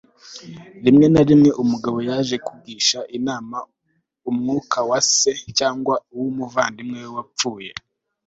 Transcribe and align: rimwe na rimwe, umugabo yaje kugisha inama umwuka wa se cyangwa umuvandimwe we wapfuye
rimwe 0.83 1.05
na 1.13 1.21
rimwe, 1.29 1.49
umugabo 1.63 1.97
yaje 2.09 2.35
kugisha 2.47 2.99
inama 3.17 3.57
umwuka 4.29 4.77
wa 4.89 4.99
se 5.15 5.31
cyangwa 5.57 5.95
umuvandimwe 6.21 6.97
we 7.05 7.09
wapfuye 7.15 7.71